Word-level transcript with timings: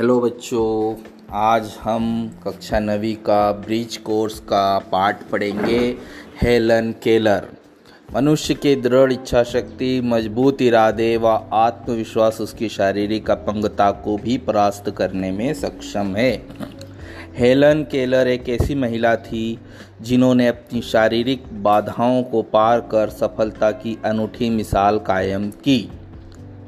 Hello 0.00 0.20
बच्चों, 0.20 0.94
आज 1.32 1.76
हम 1.82 2.04
कक्षा 2.44 2.78
नवी 2.78 3.12
का 3.14 3.52
ब्रिज 3.52 3.96
कोर्स 3.96 4.38
का 4.40 4.78
पाठ 4.78 5.22
पढ़ेंगे 5.22 5.78
हेलन 6.42 6.90
केलर। 7.02 7.48
मनुष्य 8.14 8.54
के 8.54 8.74
दृढ़ 8.76 9.12
इच्छा 9.12 9.42
शक्ति 9.42 10.00
मज़बूत 10.00 10.62
इरादे 10.62 11.16
व 11.16 11.26
आत्मविश्वास 11.52 12.40
उसकी 12.40 12.68
शारीरिक 12.68 13.30
अपंगता 13.30 13.90
को 13.90 14.16
भी 14.16 14.38
परास्त 14.38 14.90
करने 14.90 15.30
में 15.30 15.52
सक्षम 15.54 16.14
है। 16.16 16.32
हेलन 17.36 17.82
केलर 17.82 18.28
एक 18.28 18.48
ऐसी 18.48 18.74
महिला 18.74 19.14
थी 19.16 19.58
जिन्होंने 20.00 20.46
अपनी 20.48 20.82
शारीरिक 20.82 21.44
बाधाओं 21.62 22.22
को 22.22 22.42
पार 22.42 22.80
कर 22.80 23.10
सफलता 23.10 23.70
की 23.70 23.96
अनूठी 24.04 24.50
मिसाल 24.50 24.98
कायम 24.98 25.50
की। 25.50 25.78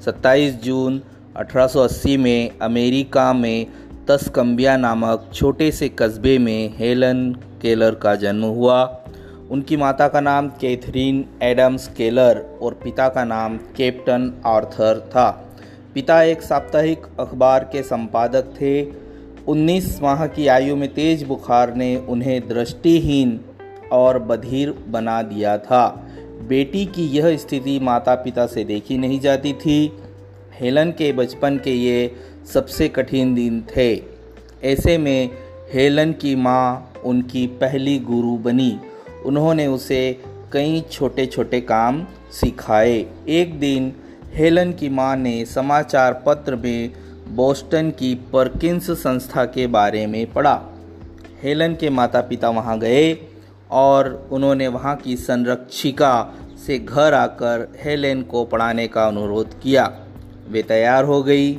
27 0.05 0.55
जून 0.55 1.02
1880 1.36 2.16
में 2.16 2.59
अमेरिका 2.62 3.32
में 3.32 3.66
तस्कम्बिया 4.09 4.77
नामक 4.77 5.30
छोटे 5.34 5.70
से 5.70 5.88
कस्बे 5.88 6.38
में 6.38 6.74
हेलन 6.77 7.32
केलर 7.62 7.95
का 7.95 8.14
जन्म 8.14 8.45
हुआ। 8.45 9.05
उनकी 9.50 9.77
माता 9.77 10.08
का 10.08 10.20
नाम 10.20 10.48
कैथरीन 10.48 11.24
एडम्स 11.42 11.88
केलर 11.88 12.58
और 12.62 12.74
पिता 12.74 13.08
का 13.08 13.24
नाम 13.24 13.56
कैप्टन 13.56 14.42
आर्थर 14.46 15.00
था। 15.08 15.55
पिता 15.95 16.22
एक 16.22 16.42
साप्ताहिक 16.42 17.02
अखबार 17.20 17.64
के 17.64 17.83
संपादक 17.83 18.44
थे। 18.60 18.86
19 19.46 20.02
माह 20.02 20.27
की 20.27 20.46
आयु 20.46 20.77
में 20.77 20.94
तेज 20.94 21.22
बुखार 21.22 21.74
ने 21.74 21.96
उन्हें 21.96 22.48
दृष्टिहीन 22.48 23.41
और 23.92 24.19
बधिर 24.19 24.74
बना 24.88 25.22
दिया 25.22 25.58
था। 25.58 26.08
बेटी 26.48 26.86
की 26.86 27.06
यह 27.06 27.36
स्थिति 27.36 27.80
माता 27.83 28.14
पिता 28.14 28.46
से 28.46 28.64
देखी 28.64 28.98
नहीं 28.98 29.20
जाती 29.20 29.52
थी। 29.52 30.02
हेलन 30.62 30.90
के 30.90 31.12
बचपन 31.12 31.56
के 31.56 31.70
ये 31.70 32.16
सबसे 32.52 32.88
कठिन 32.88 33.34
दिन 33.34 33.62
थे। 33.77 34.02
ऐसे 34.64 34.98
में 34.98 35.30
हेलन 35.72 36.12
की 36.12 36.34
माँ 36.36 36.92
उनकी 37.04 37.46
पहली 37.46 37.98
गुरु 37.98 38.36
बनी। 38.36 38.78
उन्होंने 39.27 39.66
उसे 39.66 40.20
कई 40.52 40.80
छोटे 40.91 41.27
छोटे 41.27 41.60
काम 41.60 42.06
सिखाए। 42.32 43.06
एक 43.28 43.58
दिन 43.60 43.92
हेलन 44.34 44.72
की 44.72 44.88
माँ 44.88 45.16
ने 45.16 45.44
समाचार 45.44 46.22
पत्र 46.27 46.56
में 46.56 46.92
बोस्टन 47.28 47.91
की 47.91 48.14
परकिंस 48.32 48.91
संस्था 48.91 49.44
के 49.44 49.66
बारे 49.66 50.06
में 50.06 50.32
पढ़ा। 50.32 50.60
हेलन 51.42 51.74
के 51.74 51.91
माता 51.91 52.20
पिता 52.20 52.50
वहाँ 52.50 52.78
गए 52.78 53.16
और 53.70 54.28
उन्होंने 54.32 54.69
वहाँ 54.69 54.97
की 54.97 55.16
संरक्षिका 55.16 56.14
से 56.66 56.78
घर 56.78 57.14
आकर 57.14 57.69
हेलेन 57.84 58.22
को 58.22 58.44
पढ़ाने 58.44 58.88
का 58.88 59.06
अनुरोध 59.06 59.60
किया। 59.60 59.86
वे 60.48 60.62
तैयार 60.62 61.04
हो 61.04 61.22
गई। 61.22 61.50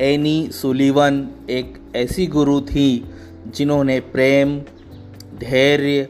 एनी 0.00 0.48
सुलीवन 0.52 1.26
एक 1.50 1.78
ऐसी 1.96 2.26
गुरु 2.26 2.60
थी 2.62 2.88
जिन्होंने 3.48 3.98
प्रेम, 4.12 4.58
धैर्य 5.40 6.08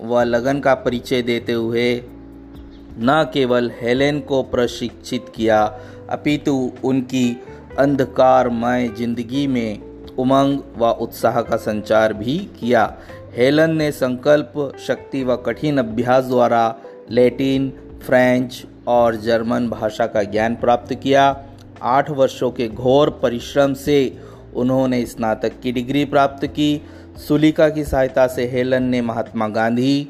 व 0.00 0.22
लगन 0.22 0.60
का 0.60 0.74
परिचय 0.76 1.22
देते 1.22 1.52
हुए 1.52 1.92
न 2.98 3.24
केवल 3.34 3.70
हेलेन 3.80 4.20
को 4.20 4.42
प्रशिक्षित 4.42 5.32
किया, 5.34 5.64
अपितु 6.10 6.72
उनकी 6.84 7.28
अंधकारमय 7.78 8.88
ज़िंदगी 8.98 9.46
में 9.46 10.14
उमंग 10.18 10.60
व 10.78 10.90
उत्साह 11.00 11.40
का 11.42 11.56
संचार 11.56 12.12
भी 12.14 12.36
किया। 12.60 12.84
हेलन 13.36 13.76
ने 13.76 13.90
संकल्प, 13.92 14.52
शक्ति 14.86 15.22
व 15.24 15.36
कठिन 15.36 15.78
अभ्यास 15.78 16.24
द्वारा 16.24 16.64
लैटिन 17.10 17.72
फ्रेंच 18.02 18.66
और 18.88 19.16
जर्मन 19.16 19.68
भाषा 19.68 20.06
का 20.06 20.22
ज्ञान 20.22 20.56
प्राप्त 20.56 20.94
किया। 20.94 21.44
आठ 21.82 22.10
वर्षों 22.10 22.50
के 22.50 22.68
घोर 22.68 23.10
परिश्रम 23.22 23.74
से 23.74 24.18
उन्होंने 24.54 25.06
स्नातक 25.06 25.52
की 25.62 25.72
डिग्री 25.72 26.04
प्राप्त 26.04 26.46
की। 26.46 26.82
सुलिका 27.28 27.68
की 27.68 27.84
सहायता 27.84 28.26
से 28.26 28.46
हेलन 28.46 28.82
ने 28.82 29.00
Mahatma 29.00 29.48
Gandhi, 29.48 30.08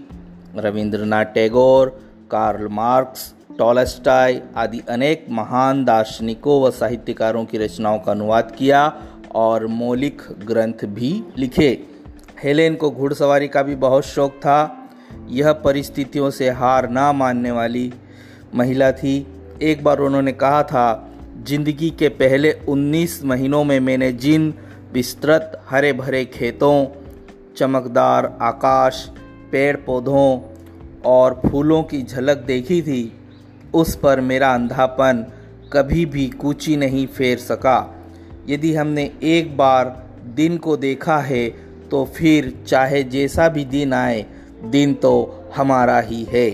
Rabindranath 0.56 1.24
Tagore, 1.24 2.00
Karl 2.30 2.68
Marx 2.68 3.34
Tolstoy 3.58 4.40
आदि 4.56 4.82
अनेक 4.88 5.26
महान 5.30 5.84
दार्शनिकों 5.84 6.62
व 6.62 6.70
साहित्यकारों 6.70 7.44
की 7.44 7.58
रचनाओं 7.58 7.98
का 7.98 8.12
अनुवाद 8.12 8.54
किया 8.58 9.02
और 9.34 9.66
मौलिक 9.66 10.22
ग्रंथ 10.46 10.84
भी 10.84 11.24
लिखे। 11.38 11.86
हेलेन 12.44 12.74
को 12.74 12.90
घुड़सवारी 12.90 13.48
का 13.48 13.62
भी 13.62 13.74
बहुत 13.74 14.04
शौक 14.04 14.32
था। 14.32 14.75
यह 15.30 15.52
परिस्थितियों 15.52 16.30
से 16.30 16.50
हार 16.50 16.88
ना 16.90 17.12
मानने 17.12 17.50
वाली 17.50 17.92
महिला 18.54 18.90
थी। 18.92 19.14
एक 19.62 19.84
बार 19.84 19.98
उन्होंने 19.98 20.32
कहा 20.32 20.62
था, 20.62 21.12
ज़िंदगी 21.46 21.90
के 21.90 22.08
पहले 22.08 22.52
19 22.68 23.22
महीनों 23.24 23.64
में 23.64 23.78
मैंने 23.80 24.12
जिन 24.12 24.52
विस्तृत 24.92 25.60
हरे 25.70 25.92
भरे 25.92 26.24
खेतों, 26.24 26.86
चमकदार 27.56 28.26
आकाश 28.42 29.06
पेड़ 29.52 29.76
पौधों 29.76 30.40
और 31.06 31.40
फूलों 31.46 31.82
की 31.82 32.02
झलक 32.02 32.36
देखी 32.36 32.80
थी, 32.82 33.12
उस 33.74 33.94
पर 33.96 34.20
मेरा 34.20 34.52
अंधापन 34.54 35.26
कभी 35.72 36.04
भी 36.06 36.26
कूची 36.30 36.76
नहीं 36.76 37.06
फेर 37.06 37.38
सका। 37.38 37.78
यदि 38.48 38.74
हमने 38.74 39.10
एक 39.22 39.56
बार 39.56 39.94
दिन 40.36 40.56
को 40.58 40.76
देखा 40.76 41.18
है 41.18 41.48
तो 41.90 42.04
फिर 42.16 42.52
चाहे 42.66 43.02
जैसा 43.04 43.48
भी 43.48 43.64
दिन 43.64 43.92
आए 43.92 44.24
दिन 44.64 44.94
तो 44.94 45.44
हमारा 45.56 46.00
ही 46.00 46.24
है। 46.24 46.50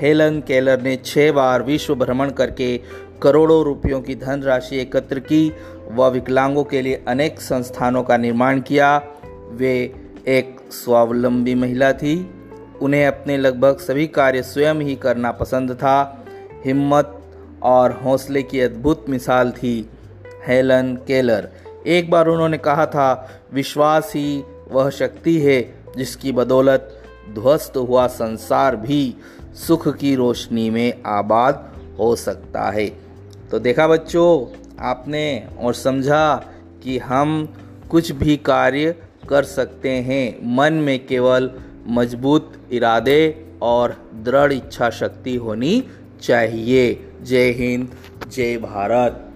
हेलन 0.00 0.40
केलर 0.40 0.82
ने 0.82 0.96
छः 0.96 1.32
बार 1.32 1.62
विश्व 1.62 1.94
भ्रमण 1.94 2.30
करके 2.30 2.80
करोड़ों 3.22 3.64
रुपयों 3.64 4.00
की 4.00 4.14
धनराशि 4.14 4.76
एकत्र 4.76 5.18
की 5.18 5.52
व 5.92 6.10
विकलांगों 6.10 6.64
के 6.64 6.82
लिए 6.82 7.04
अनेक 7.08 7.40
संस्थानों 7.40 8.02
का 8.02 8.16
निर्माण 8.16 8.60
किया। 8.60 8.96
वे 9.50 9.94
एक 10.28 10.56
स्वावलंबी 10.70 11.54
महिला 11.54 11.92
थी। 11.92 12.30
उन्हें 12.82 13.06
अपने 13.06 13.36
लगभग 13.36 13.78
सभी 13.78 14.06
कार्य 14.06 14.42
स्वयं 14.42 14.74
ही 14.74 14.94
करना 14.94 15.32
पसंद 15.32 15.72
था। 15.72 16.26
हिम्मत 16.64 17.20
और 17.62 17.92
हौसले 17.92 18.42
की 18.42 18.60
अद्भुत 18.60 19.04
मिसाल 19.08 19.50
थी 19.50 19.90
हेलन 20.46 20.96
केलर। 20.96 21.48
एक 21.86 22.10
बार 22.10 22.28
उन्होंने 22.28 22.58
कहा 22.58 22.86
था, 22.86 23.30
विश्वास 23.52 24.12
ही 24.16 24.44
वह 24.68 24.90
शक्ति 24.90 25.38
है 25.38 25.74
जिसकी 25.96 26.32
बदौलत 26.32 26.93
ध्वस्त 27.32 27.76
हुआ 27.76 28.06
संसार 28.06 28.76
भी 28.76 29.14
सुख 29.54 29.96
की 29.96 30.14
रोशनी 30.14 30.70
में 30.70 31.02
आबाद 31.06 31.74
हो 31.98 32.16
सकता 32.16 32.70
है। 32.70 32.86
तो 33.50 33.58
देखा 33.58 33.88
बच्चों, 33.88 34.60
आपने 34.80 35.48
और 35.60 35.74
समझा 35.74 36.44
कि 36.82 36.98
हम 36.98 37.54
कुछ 37.90 38.12
भी 38.12 38.36
कार्य 38.36 38.94
कर 39.28 39.42
सकते 39.42 39.90
हैं। 39.90 40.54
मन 40.56 40.72
में 40.72 41.06
केवल 41.06 41.50
मज़बूत 41.86 42.52
इरादे 42.72 43.46
और 43.62 44.10
दृढ़ 44.14 44.52
इच्छा 44.52 44.90
शक्ति 44.90 45.36
होनी 45.36 45.84
चाहिए। 46.22 47.10
जय 47.22 47.50
हिंद, 47.50 47.90
जय 48.28 48.56
भारत। 48.56 49.33